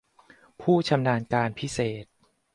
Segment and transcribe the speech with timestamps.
[0.61, 2.05] ผู้ชำนาญการพิเศษ